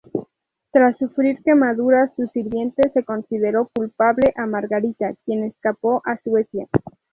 [0.71, 6.67] Tras sufrir quemaduras su sirviente, se consideró culpable a Margarita, quien escapó a Suecia.